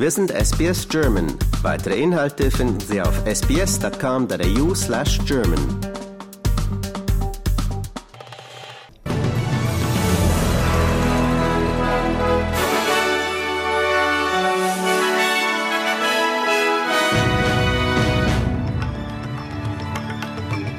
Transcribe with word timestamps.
Wir 0.00 0.12
sind 0.12 0.30
SBS 0.30 0.88
German. 0.88 1.26
Weitere 1.62 2.00
Inhalte 2.00 2.52
finden 2.52 2.78
Sie 2.78 3.02
auf 3.02 3.20
sbs.com.au 3.26 4.72
slash 4.72 5.18
German. 5.26 5.58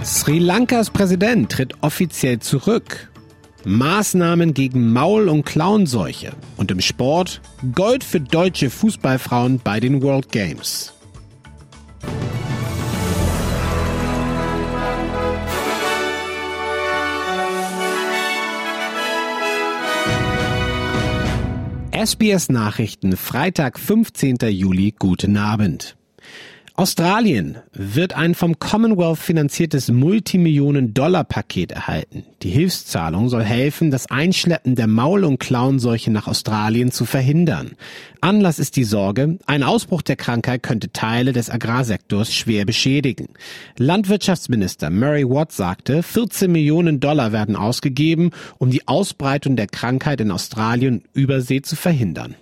Sri 0.05 0.39
Lankas 0.39 0.91
Präsident 0.91 1.51
tritt 1.51 1.73
offiziell 1.81 2.39
zurück. 2.39 3.09
Maßnahmen 3.69 4.55
gegen 4.55 4.91
Maul- 4.91 5.29
und 5.29 5.45
Klauenseuche. 5.45 6.31
Und 6.57 6.71
im 6.71 6.81
Sport 6.81 7.41
Gold 7.75 8.03
für 8.03 8.19
deutsche 8.19 8.69
Fußballfrauen 8.69 9.59
bei 9.63 9.79
den 9.79 10.01
World 10.01 10.31
Games. 10.31 10.93
SBS 21.91 22.49
Nachrichten, 22.49 23.17
Freitag, 23.17 23.77
15. 23.77 24.37
Juli, 24.49 24.95
guten 24.97 25.37
Abend. 25.37 25.98
Australien 26.79 27.57
wird 27.73 28.15
ein 28.15 28.35
vom 28.35 28.57
Commonwealth 28.57 29.17
finanziertes 29.17 29.91
Multimillionen-Dollar-Paket 29.91 31.73
erhalten. 31.73 32.23
Die 32.41 32.51
Hilfszahlung 32.51 33.27
soll 33.27 33.43
helfen, 33.43 33.91
das 33.91 34.09
Einschleppen 34.09 34.75
der 34.75 34.87
Maul- 34.87 35.25
und 35.25 35.41
Klauenseuche 35.41 36.09
nach 36.09 36.27
Australien 36.27 36.93
zu 36.93 37.03
verhindern. 37.03 37.71
Anlass 38.21 38.59
ist 38.59 38.77
die 38.77 38.85
Sorge, 38.85 39.39
ein 39.45 39.63
Ausbruch 39.63 40.03
der 40.03 40.15
Krankheit 40.15 40.63
könnte 40.63 40.93
Teile 40.93 41.33
des 41.33 41.49
Agrarsektors 41.49 42.33
schwer 42.33 42.63
beschädigen. 42.63 43.27
Landwirtschaftsminister 43.77 44.89
Murray 44.89 45.29
Watt 45.29 45.51
sagte, 45.51 46.01
14 46.01 46.49
Millionen 46.49 47.01
Dollar 47.01 47.33
werden 47.33 47.57
ausgegeben, 47.57 48.31
um 48.57 48.69
die 48.69 48.87
Ausbreitung 48.87 49.57
der 49.57 49.67
Krankheit 49.67 50.21
in 50.21 50.31
Australien 50.31 51.03
Übersee 51.11 51.61
zu 51.61 51.75
verhindern. 51.75 52.35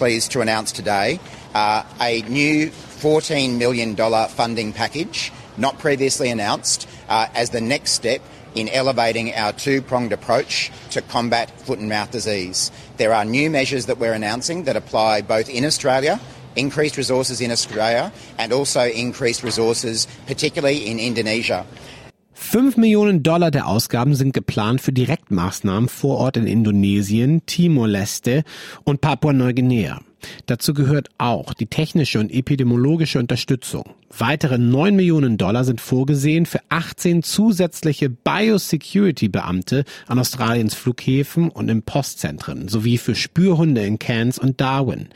Pleased 0.00 0.32
to 0.32 0.40
announce 0.40 0.72
today 0.72 1.20
uh, 1.52 1.82
a 2.00 2.22
new 2.22 2.70
$14 2.70 3.58
million 3.58 3.94
funding 4.28 4.72
package, 4.72 5.30
not 5.58 5.78
previously 5.78 6.30
announced, 6.30 6.88
uh, 7.10 7.26
as 7.34 7.50
the 7.50 7.60
next 7.60 7.90
step 7.90 8.22
in 8.54 8.70
elevating 8.70 9.34
our 9.34 9.52
two 9.52 9.82
pronged 9.82 10.14
approach 10.14 10.72
to 10.88 11.02
combat 11.02 11.50
foot 11.60 11.78
and 11.78 11.90
mouth 11.90 12.10
disease. 12.10 12.72
There 12.96 13.12
are 13.12 13.26
new 13.26 13.50
measures 13.50 13.84
that 13.86 13.98
we're 13.98 14.14
announcing 14.14 14.64
that 14.64 14.74
apply 14.74 15.20
both 15.20 15.50
in 15.50 15.66
Australia. 15.66 16.18
Increased 16.56 16.96
resources 16.96 17.42
in 17.42 17.50
Australia 17.50 18.10
and 18.38 18.54
also 18.54 18.86
increased 18.86 19.42
resources, 19.42 20.06
particularly 20.26 20.86
in 20.86 20.98
Indonesia. 20.98 21.66
5 22.50 22.78
Millionen 22.78 23.22
Dollar 23.22 23.52
der 23.52 23.68
Ausgaben 23.68 24.16
sind 24.16 24.34
geplant 24.34 24.80
für 24.80 24.92
Direktmaßnahmen 24.92 25.88
vor 25.88 26.18
Ort 26.18 26.36
in 26.36 26.48
Indonesien, 26.48 27.46
Timor-Leste 27.46 28.42
und 28.82 29.00
Papua-Neuguinea. 29.00 30.00
Dazu 30.46 30.74
gehört 30.74 31.08
auch 31.18 31.54
die 31.54 31.66
technische 31.66 32.18
und 32.20 32.32
epidemiologische 32.32 33.18
Unterstützung. 33.18 33.84
Weitere 34.16 34.58
9 34.58 34.96
Millionen 34.96 35.38
Dollar 35.38 35.64
sind 35.64 35.80
vorgesehen 35.80 36.46
für 36.46 36.60
18 36.68 37.22
zusätzliche 37.22 38.10
Biosecurity-Beamte 38.10 39.84
an 40.08 40.18
Australiens 40.18 40.74
Flughäfen 40.74 41.48
und 41.48 41.68
in 41.68 41.82
Postzentren 41.82 42.68
sowie 42.68 42.98
für 42.98 43.14
Spürhunde 43.14 43.84
in 43.84 43.98
Cairns 43.98 44.38
und 44.38 44.60
Darwin. 44.60 45.08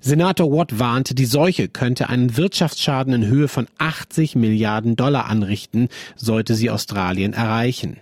Senator 0.00 0.52
Watt 0.52 0.78
warnte, 0.78 1.16
die 1.16 1.24
Seuche 1.24 1.68
könnte 1.68 2.08
einen 2.08 2.36
Wirtschaftsschaden 2.36 3.12
in 3.12 3.26
Höhe 3.26 3.48
von 3.48 3.66
80 3.78 4.36
Milliarden 4.36 4.94
Dollar 4.94 5.26
anrichten, 5.26 5.88
sollte 6.14 6.54
sie 6.54 6.70
Australien 6.70 7.32
erreichen. 7.32 7.98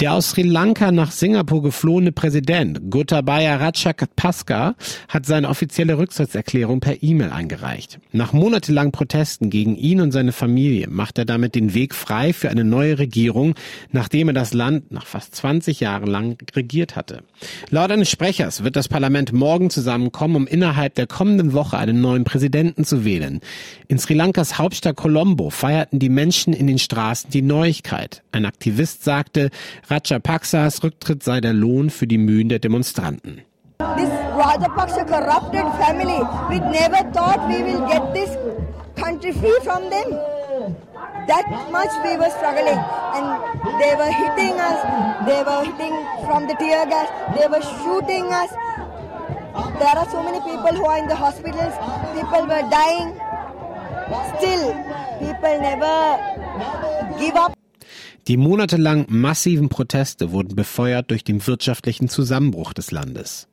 Der 0.00 0.14
aus 0.14 0.30
Sri 0.30 0.44
Lanka 0.44 0.92
nach 0.92 1.10
Singapur 1.10 1.62
geflohene 1.62 2.10
Präsident 2.10 2.90
Gotabaya 2.90 3.56
Rajapaksa 3.56 4.74
hat 5.08 5.26
seine 5.26 5.50
offizielle 5.50 5.98
Rücktrittserklärung 5.98 6.80
per 6.80 7.02
E-Mail 7.02 7.28
eingereicht. 7.28 7.98
Nach 8.10 8.32
monatelangen 8.32 8.92
Protesten 8.92 9.50
gegen 9.50 9.76
ihn 9.76 10.00
und 10.00 10.12
seine 10.12 10.32
Familie 10.32 10.88
macht 10.88 11.18
er 11.18 11.26
damit 11.26 11.54
den 11.54 11.74
Weg 11.74 11.94
frei 11.94 12.32
für 12.32 12.48
eine 12.48 12.64
neue 12.64 12.98
Regierung, 12.98 13.54
nachdem 13.92 14.28
er 14.28 14.32
das 14.32 14.54
Land 14.54 14.90
nach 14.90 15.04
fast 15.04 15.34
20 15.34 15.80
Jahren 15.80 16.06
lang 16.06 16.38
regiert 16.56 16.96
hatte. 16.96 17.22
Laut 17.68 17.92
eines 17.92 18.08
Sprechers 18.08 18.64
wird 18.64 18.76
das 18.76 18.88
Parlament 18.88 19.34
morgen 19.34 19.68
zusammenkommen, 19.68 20.36
um 20.36 20.46
innerhalb 20.46 20.94
der 20.94 21.08
kommenden 21.08 21.52
Woche 21.52 21.76
einen 21.76 22.00
neuen 22.00 22.24
Präsidenten 22.24 22.84
zu 22.84 23.04
wählen. 23.04 23.40
In 23.88 23.98
Sri 23.98 24.14
Lankas 24.14 24.56
Hauptstadt 24.56 24.96
Colombo 24.96 25.50
feierten 25.50 25.98
die 25.98 26.08
Menschen 26.08 26.54
in 26.54 26.66
den 26.66 26.78
Straßen 26.78 27.28
die 27.28 27.42
Neuigkeit. 27.42 28.22
Ein 28.32 28.46
Aktivist 28.46 29.04
sagte, 29.04 29.50
Rajapaksas 29.90 30.84
Rücktritt 30.84 31.24
sei 31.24 31.40
der 31.40 31.52
Lohn 31.52 31.90
für 31.90 32.06
die 32.06 32.16
Mühen 32.16 32.48
der 32.48 32.60
Demonstranten. 32.60 33.42
This 33.96 34.08
Rajapaksa 34.36 35.04
corrupted 35.04 35.66
family, 35.82 36.20
we 36.48 36.60
never 36.70 37.02
thought 37.12 37.40
we 37.48 37.60
will 37.64 37.84
get 37.88 38.14
this 38.14 38.30
country 38.94 39.32
free 39.32 39.58
from 39.64 39.90
them. 39.90 40.14
That 41.26 41.44
much 41.72 41.90
we 42.04 42.16
were 42.16 42.30
struggling 42.30 42.78
and 42.78 43.26
they 43.82 43.96
were 43.96 44.12
hitting 44.12 44.54
us, 44.60 44.78
they 45.26 45.42
were 45.42 45.64
hitting 45.64 45.94
from 46.24 46.46
the 46.46 46.54
tear 46.54 46.86
gas, 46.86 47.08
they 47.36 47.48
were 47.48 47.62
shooting 47.82 48.32
us. 48.32 48.50
There 49.80 49.96
are 49.98 50.08
so 50.08 50.22
many 50.22 50.38
people 50.38 50.72
who 50.72 50.84
are 50.84 50.98
in 50.98 51.08
the 51.08 51.16
hospitals, 51.16 51.74
people 52.14 52.42
were 52.46 52.62
dying. 52.70 53.18
Still, 54.38 54.72
people 55.18 55.60
never 55.60 57.18
give 57.18 57.34
up. 57.34 57.59
Die 58.28 58.36
monatelang 58.36 59.06
massiven 59.08 59.68
Proteste 59.68 60.30
wurden 60.32 60.54
befeuert 60.54 61.10
durch 61.10 61.24
den 61.24 61.46
wirtschaftlichen 61.46 62.08
Zusammenbruch 62.08 62.72
des 62.72 62.90
Landes. 62.90 63.48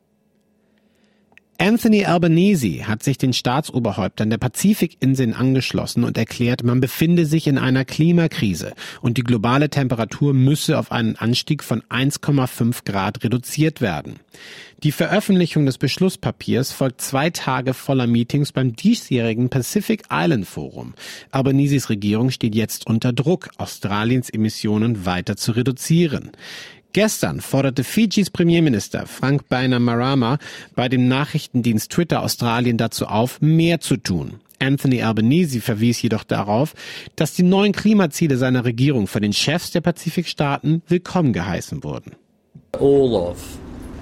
Anthony 1.59 2.05
Albanese 2.05 2.87
hat 2.87 3.01
sich 3.01 3.17
den 3.17 3.33
Staatsoberhäuptern 3.33 4.29
der 4.29 4.37
Pazifikinseln 4.37 5.33
angeschlossen 5.33 6.03
und 6.03 6.15
erklärt, 6.15 6.63
man 6.63 6.79
befinde 6.79 7.25
sich 7.25 7.47
in 7.47 7.57
einer 7.57 7.83
Klimakrise 7.83 8.73
und 9.01 9.17
die 9.17 9.23
globale 9.23 9.71
Temperatur 9.71 10.35
müsse 10.35 10.77
auf 10.77 10.91
einen 10.91 11.15
Anstieg 11.15 11.63
von 11.63 11.81
1,5 11.89 12.85
Grad 12.85 13.23
reduziert 13.23 13.81
werden. 13.81 14.19
Die 14.83 14.91
Veröffentlichung 14.91 15.65
des 15.65 15.79
Beschlusspapiers 15.79 16.71
folgt 16.71 17.01
zwei 17.01 17.31
Tage 17.31 17.73
voller 17.73 18.05
Meetings 18.05 18.51
beim 18.51 18.75
diesjährigen 18.75 19.49
Pacific 19.49 20.03
Island 20.11 20.45
Forum. 20.45 20.93
Albaneses 21.31 21.89
Regierung 21.89 22.29
steht 22.29 22.53
jetzt 22.53 22.85
unter 22.85 23.13
Druck, 23.13 23.49
Australiens 23.57 24.29
Emissionen 24.29 25.07
weiter 25.07 25.35
zu 25.35 25.53
reduzieren. 25.53 26.29
Gestern 26.93 27.41
forderte 27.41 27.83
Fijis 27.83 28.29
Premierminister 28.29 29.05
Frank 29.05 29.49
Bainimarama 29.49 30.39
bei 30.75 30.89
dem 30.89 31.07
Nachrichtendienst 31.07 31.91
Twitter 31.91 32.23
Australien 32.23 32.77
dazu 32.77 33.05
auf, 33.05 33.39
mehr 33.41 33.79
zu 33.79 33.97
tun. 33.97 34.39
Anthony 34.59 35.03
Albanese 35.03 35.61
verwies 35.61 36.01
jedoch 36.01 36.23
darauf, 36.23 36.73
dass 37.15 37.33
die 37.33 37.43
neuen 37.43 37.73
Klimaziele 37.73 38.37
seiner 38.37 38.65
Regierung 38.65 39.07
von 39.07 39.21
den 39.21 39.33
Chefs 39.33 39.71
der 39.71 39.81
Pazifikstaaten 39.81 40.81
willkommen 40.87 41.33
geheißen 41.33 41.83
wurden. 41.83 42.13
All 42.73 43.13
of 43.13 43.37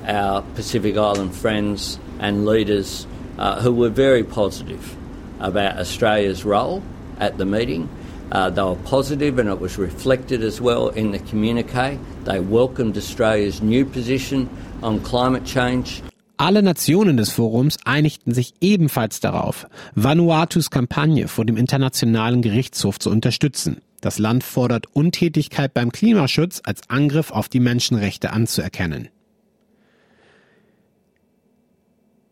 our 0.07 0.43
Pacific 0.55 0.95
Island 0.95 1.33
friends 1.33 1.99
and 2.19 2.45
leaders 2.45 3.07
uh, 3.37 3.61
who 3.61 3.73
were 3.73 3.91
very 3.91 4.23
positive 4.23 4.95
about 5.39 5.77
Australia's 5.77 6.45
role 6.45 6.81
at 7.19 7.33
the 7.37 7.45
meeting 7.45 7.89
Uh, 8.31 8.49
they 8.49 8.61
were 8.61 8.75
positive 8.83 9.39
and 9.39 9.49
it 9.49 9.59
was 9.59 9.77
reflected 9.77 10.43
as 10.43 10.59
well 10.59 10.89
in 10.89 11.11
the 11.11 11.19
communique. 11.19 11.99
They 12.25 12.39
welcomed 12.39 12.97
Australia's 12.97 13.61
new 13.61 13.85
position 13.85 14.49
on 14.81 15.01
climate 15.03 15.45
change. 15.45 16.01
Alle 16.37 16.61
Nationen 16.61 17.15
des 17.15 17.31
Forums 17.31 17.77
einigten 17.85 18.33
sich 18.33 18.53
ebenfalls 18.59 19.21
darauf, 19.21 19.67
Vanuatus 19.95 20.69
Kampagne 20.69 21.29
vor 21.29 21.45
dem 21.45 21.55
Internationalen 21.55 22.41
Gerichtshof 22.41 22.99
zu 22.99 23.09
unterstützen. 23.09 23.77
Das 24.01 24.19
Land 24.19 24.43
fordert 24.43 24.87
Untätigkeit 24.93 25.73
beim 25.73 25.93
Klimaschutz 25.93 26.61
als 26.65 26.81
Angriff 26.89 27.31
auf 27.31 27.47
die 27.47 27.61
Menschenrechte 27.61 28.31
anzuerkennen. 28.31 29.07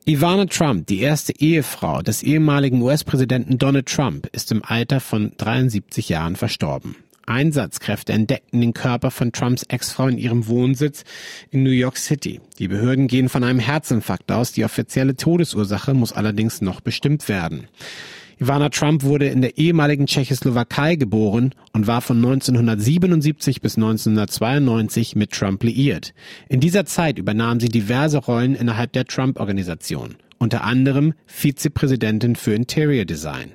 Ivana 0.06 0.48
Trump, 0.48 0.88
die 0.88 1.00
erste 1.00 1.32
Ehefrau 1.40 2.02
des 2.02 2.24
ehemaligen 2.24 2.82
US-Präsidenten 2.82 3.58
Donald 3.58 3.86
Trump, 3.86 4.28
ist 4.34 4.52
im 4.52 4.62
Alter 4.62 5.00
von 5.00 5.32
73 5.38 6.10
Jahren 6.10 6.36
verstorben. 6.36 6.98
Einsatzkräfte 7.26 8.12
entdeckten 8.12 8.60
den 8.60 8.74
Körper 8.74 9.12
von 9.12 9.32
Trumps 9.32 9.64
Ex-Frau 9.64 10.08
in 10.08 10.18
ihrem 10.18 10.48
Wohnsitz 10.48 11.06
in 11.52 11.64
New 11.64 11.70
York 11.70 11.96
City. 11.96 12.42
Die 12.60 12.68
Behörden 12.68 13.08
gehen 13.08 13.30
von 13.30 13.46
einem 13.46 13.60
Herzinfarkt 13.60 14.30
aus. 14.30 14.52
Die 14.52 14.66
offizielle 14.66 15.16
Todesursache 15.16 15.94
muss 15.94 16.12
allerdings 16.12 16.60
noch 16.60 16.82
bestimmt 16.82 17.30
werden. 17.30 17.70
Ivana 18.40 18.70
Trump 18.70 19.04
wurde 19.04 19.28
in 19.28 19.42
der 19.42 19.58
ehemaligen 19.58 20.08
Tschechoslowakei 20.08 20.96
geboren 20.96 21.54
und 21.72 21.88
war 21.88 22.02
von 22.02 22.18
1977 22.18 23.62
bis 23.62 23.76
1992 23.78 25.16
mit 25.16 25.32
Trump 25.32 25.64
liiert. 25.64 26.14
In 26.50 26.60
dieser 26.60 26.86
Zeit 26.86 27.18
übernahm 27.18 27.60
sie 27.60 27.70
diverse 27.70 28.18
Rollen 28.18 28.56
innerhalb 28.56 28.94
der 28.94 29.06
Trump-Organisation, 29.06 30.16
unter 30.40 30.64
anderem 30.64 31.14
Vizepräsidentin 31.26 32.36
für 32.36 32.54
Interior 32.54 33.06
Design. 33.06 33.54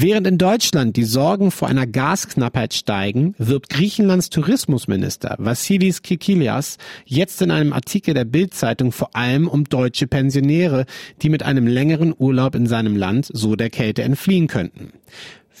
Während 0.00 0.28
in 0.28 0.38
Deutschland 0.38 0.96
die 0.96 1.02
Sorgen 1.02 1.50
vor 1.50 1.66
einer 1.66 1.84
Gasknappheit 1.84 2.72
steigen, 2.72 3.34
wirbt 3.36 3.68
Griechenlands 3.68 4.30
Tourismusminister 4.30 5.34
Vassilis 5.40 6.02
Kikilias 6.02 6.78
jetzt 7.04 7.42
in 7.42 7.50
einem 7.50 7.72
Artikel 7.72 8.14
der 8.14 8.24
Bild-Zeitung 8.24 8.92
vor 8.92 9.16
allem 9.16 9.48
um 9.48 9.64
deutsche 9.64 10.06
Pensionäre, 10.06 10.86
die 11.20 11.30
mit 11.30 11.42
einem 11.42 11.66
längeren 11.66 12.14
Urlaub 12.16 12.54
in 12.54 12.68
seinem 12.68 12.94
Land 12.94 13.28
so 13.32 13.56
der 13.56 13.70
Kälte 13.70 14.04
entfliehen 14.04 14.46
könnten. 14.46 14.92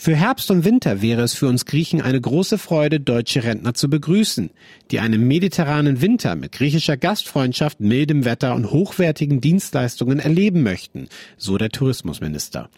Für 0.00 0.14
Herbst 0.14 0.48
und 0.52 0.64
Winter 0.64 1.02
wäre 1.02 1.22
es 1.22 1.34
für 1.34 1.48
uns 1.48 1.64
Griechen 1.64 2.00
eine 2.00 2.20
große 2.20 2.56
Freude, 2.56 3.00
deutsche 3.00 3.42
Rentner 3.42 3.74
zu 3.74 3.90
begrüßen, 3.90 4.50
die 4.92 5.00
einen 5.00 5.26
mediterranen 5.26 6.00
Winter 6.00 6.36
mit 6.36 6.52
griechischer 6.52 6.96
Gastfreundschaft, 6.96 7.80
mildem 7.80 8.24
Wetter 8.24 8.54
und 8.54 8.70
hochwertigen 8.70 9.40
Dienstleistungen 9.40 10.20
erleben 10.20 10.62
möchten, 10.62 11.08
so 11.36 11.58
der 11.58 11.70
Tourismusminister. 11.70 12.70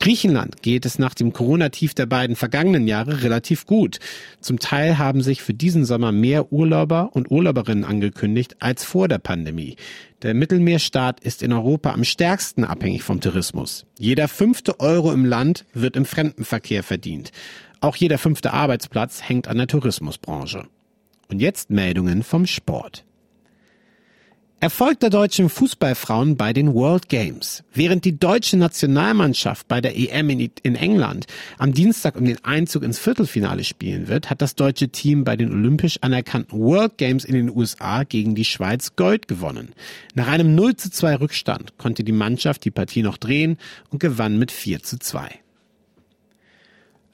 Griechenland 0.00 0.60
geht 0.60 0.84
es 0.84 0.98
nach 0.98 1.14
dem 1.14 1.32
Corona-Tief 1.32 1.94
der 1.94 2.04
beiden 2.04 2.36
vergangenen 2.36 2.86
Jahre 2.86 3.22
relativ 3.22 3.64
gut. 3.64 3.98
Zum 4.42 4.58
Teil 4.58 4.98
haben 4.98 5.22
sich 5.22 5.40
für 5.40 5.54
diesen 5.54 5.86
Sommer 5.86 6.12
mehr 6.12 6.52
Urlauber 6.52 7.08
und 7.14 7.30
Urlauberinnen 7.30 7.84
angekündigt 7.84 8.56
als 8.60 8.84
vor 8.84 9.08
der 9.08 9.18
Pandemie. 9.18 9.76
Der 10.22 10.32
Mittelmeerstaat 10.32 11.20
ist 11.20 11.42
in 11.42 11.52
Europa 11.52 11.92
am 11.92 12.02
stärksten 12.02 12.64
abhängig 12.64 13.02
vom 13.02 13.20
Tourismus. 13.20 13.84
Jeder 13.98 14.28
fünfte 14.28 14.80
Euro 14.80 15.12
im 15.12 15.26
Land 15.26 15.66
wird 15.74 15.94
im 15.94 16.06
Fremdenverkehr 16.06 16.82
verdient. 16.82 17.32
Auch 17.80 17.96
jeder 17.96 18.16
fünfte 18.16 18.54
Arbeitsplatz 18.54 19.22
hängt 19.22 19.46
an 19.46 19.58
der 19.58 19.66
Tourismusbranche. 19.66 20.68
Und 21.28 21.40
jetzt 21.40 21.68
Meldungen 21.68 22.22
vom 22.22 22.46
Sport. 22.46 23.04
Erfolg 24.58 25.00
der 25.00 25.10
deutschen 25.10 25.50
Fußballfrauen 25.50 26.38
bei 26.38 26.54
den 26.54 26.72
World 26.72 27.10
Games. 27.10 27.62
Während 27.74 28.06
die 28.06 28.18
deutsche 28.18 28.56
Nationalmannschaft 28.56 29.68
bei 29.68 29.82
der 29.82 29.98
EM 29.98 30.30
in, 30.30 30.74
England 30.74 31.26
am 31.58 31.74
Dienstag 31.74 32.16
um 32.16 32.24
den 32.24 32.42
Einzug 32.42 32.82
ins 32.82 32.98
Viertelfinale 32.98 33.64
spielen 33.64 34.08
wird, 34.08 34.30
hat 34.30 34.40
das 34.40 34.54
deutsche 34.54 34.88
Team 34.88 35.24
bei 35.24 35.36
den 35.36 35.52
olympisch 35.52 35.98
anerkannten 36.00 36.58
World 36.58 36.96
Games 36.96 37.26
in 37.26 37.34
den 37.34 37.54
USA 37.54 38.04
gegen 38.04 38.34
die 38.34 38.46
Schweiz 38.46 38.96
Gold 38.96 39.28
gewonnen. 39.28 39.74
Nach 40.14 40.28
einem 40.28 40.54
0 40.54 40.76
zu 40.76 40.90
2 40.90 41.16
Rückstand 41.16 41.76
konnte 41.76 42.02
die 42.02 42.12
Mannschaft 42.12 42.64
die 42.64 42.70
Partie 42.70 43.02
noch 43.02 43.18
drehen 43.18 43.58
und 43.90 44.00
gewann 44.00 44.38
mit 44.38 44.50
4 44.50 44.82
zu 44.82 44.98
2. 44.98 45.38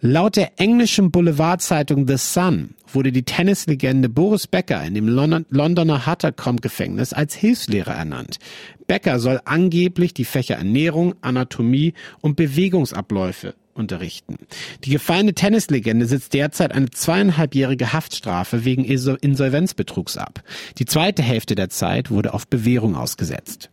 Laut 0.05 0.35
der 0.35 0.59
englischen 0.59 1.13
Boulevardzeitung 1.13 2.09
The 2.09 2.17
Sun 2.17 2.75
wurde 2.93 3.13
die 3.13 3.23
Tennislegende 3.23 4.09
Boris 4.09 4.49
Becker 4.49 4.83
in 4.83 4.95
dem 4.95 5.07
Londoner 5.07 6.07
Hattercombe-Gefängnis 6.07 7.13
als 7.13 7.37
Hilfslehrer 7.37 7.95
ernannt. 7.95 8.41
Becker 8.89 9.21
soll 9.21 9.41
angeblich 9.45 10.13
die 10.13 10.25
Fächer 10.25 10.57
Ernährung, 10.57 11.15
Anatomie 11.21 11.95
und 12.21 12.35
Bewegungsabläufe 12.35 13.55
unterrichten. 13.75 14.39
Die 14.83 14.91
gefallene 14.91 15.35
Tennislegende 15.35 16.07
sitzt 16.07 16.35
derzeit 16.35 16.73
eine 16.73 16.91
zweieinhalbjährige 16.91 17.93
Haftstrafe 17.93 18.65
wegen 18.65 18.85
Insolvenzbetrugs 18.85 20.17
ab. 20.17 20.43
Die 20.79 20.85
zweite 20.85 21.23
Hälfte 21.23 21.55
der 21.55 21.71
Zeit 21.71 22.11
wurde 22.11 22.35
auf 22.35 22.49
Bewährung 22.49 22.97
ausgesetzt. 22.97 23.71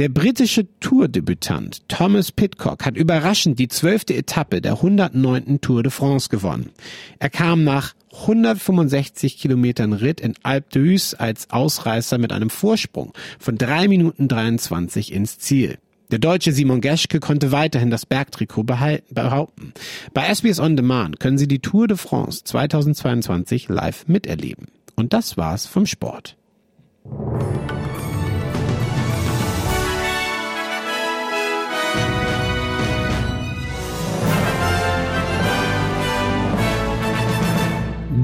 Der 0.00 0.08
britische 0.08 0.66
Tourdebütant 0.80 1.86
Thomas 1.90 2.32
Pitcock 2.32 2.86
hat 2.86 2.96
überraschend 2.96 3.58
die 3.58 3.68
zwölfte 3.68 4.14
Etappe 4.14 4.62
der 4.62 4.76
109. 4.76 5.60
Tour 5.60 5.82
de 5.82 5.92
France 5.92 6.30
gewonnen. 6.30 6.70
Er 7.18 7.28
kam 7.28 7.64
nach 7.64 7.92
165 8.22 9.36
Kilometern 9.36 9.92
Ritt 9.92 10.22
in 10.22 10.36
Alpe 10.42 10.78
d'Huez 10.78 11.16
als 11.16 11.50
Ausreißer 11.50 12.16
mit 12.16 12.32
einem 12.32 12.48
Vorsprung 12.48 13.12
von 13.38 13.58
3 13.58 13.88
Minuten 13.88 14.26
23 14.26 15.12
ins 15.12 15.38
Ziel. 15.38 15.76
Der 16.10 16.18
deutsche 16.18 16.52
Simon 16.52 16.80
Geschke 16.80 17.20
konnte 17.20 17.52
weiterhin 17.52 17.90
das 17.90 18.06
Bergtrikot 18.06 18.64
behaupten. 18.64 19.74
Bei 20.14 20.34
SBS 20.34 20.60
On 20.60 20.76
Demand 20.76 21.20
können 21.20 21.36
Sie 21.36 21.46
die 21.46 21.58
Tour 21.58 21.88
de 21.88 21.98
France 21.98 22.42
2022 22.44 23.68
live 23.68 24.08
miterleben. 24.08 24.68
Und 24.96 25.12
das 25.12 25.36
war's 25.36 25.66
vom 25.66 25.84
Sport. 25.84 26.38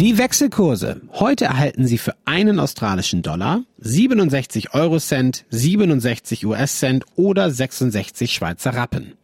Die 0.07 0.19
Wechselkurse. 0.19 1.01
Heute 1.15 1.47
erhalten 1.47 1.85
Sie 1.85 1.99
für 1.99 2.15
einen 2.27 2.61
australischen 2.61 3.23
Dollar 3.23 3.65
67 3.79 4.73
Euro 4.73 5.01
Cent, 5.01 5.45
67 5.51 6.47
US 6.47 6.79
Cent 6.79 7.05
oder 7.17 7.51
66 7.51 8.33
Schweizer 8.33 8.73
Rappen. 8.73 9.15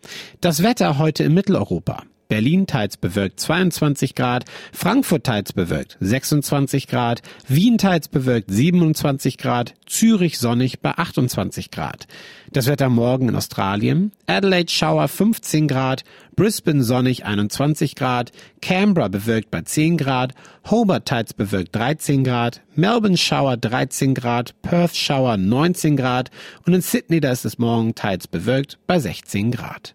Das 0.41 0.65
Wetter 0.65 0.99
heute 0.99 1.23
in 1.23 1.35
Mitteleuropa. 1.35 2.03
Berlin 2.33 2.67
teils 2.67 2.97
bewölkt 2.97 3.41
22 3.41 4.15
Grad, 4.15 4.47
Frankfurt 4.73 5.25
teils 5.25 5.53
bewölkt 5.53 5.99
26 6.01 6.87
Grad, 6.89 7.21
Wien 7.47 7.77
teils 7.77 8.09
bewölkt 8.09 8.51
27 8.51 9.37
Grad, 9.37 9.75
Zürich 9.85 10.39
sonnig 10.39 10.81
bei 10.81 10.93
28 10.93 11.71
Grad. 11.71 12.07
Das 12.51 12.69
Wetter 12.69 12.89
morgen 12.89 13.29
in 13.29 13.37
Australien, 13.37 14.13
Adelaide 14.27 14.73
Schauer 14.73 15.09
15 15.09 15.69
Grad, 15.69 16.05
Brisbane 16.35 16.83
sonnig 16.83 17.27
21 17.27 17.97
Grad, 17.97 18.33
Canberra 18.63 19.09
bewölkt 19.09 19.51
bei 19.51 19.61
10 19.61 19.99
Grad, 19.99 20.33
Hobart 20.71 21.07
teils 21.07 21.35
bewölkt 21.35 21.77
13 21.77 22.25
Grad, 22.25 22.63
Melbourne 22.75 23.19
Schauer 23.19 23.59
13 23.59 24.15
Grad, 24.15 24.55
Perth 24.63 24.97
Schauer 24.97 25.37
19 25.37 25.99
Grad 25.99 26.31
und 26.65 26.73
in 26.73 26.81
Sydney 26.81 27.21
da 27.21 27.31
ist 27.31 27.45
es 27.45 27.59
morgen 27.59 27.95
teils 27.95 28.27
bewölkt 28.27 28.79
bei 28.87 28.99
16 28.99 29.51
Grad. 29.51 29.95